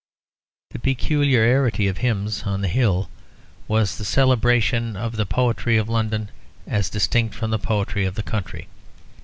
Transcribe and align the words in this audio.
The 0.71 0.79
peculiarity 0.79 1.87
of 1.87 1.99
"Hymns 1.99 2.41
on 2.41 2.61
the 2.61 2.67
Hill" 2.67 3.07
was 3.67 3.97
the 3.99 4.03
celebration 4.03 4.95
of 4.97 5.15
the 5.15 5.27
poetry 5.27 5.77
of 5.77 5.89
London 5.89 6.31
as 6.65 6.89
distinct 6.89 7.35
from 7.35 7.51
the 7.51 7.59
poetry 7.59 8.05
of 8.05 8.15
the 8.15 8.23
country. 8.23 8.67